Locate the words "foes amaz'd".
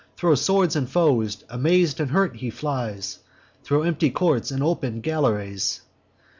0.89-1.99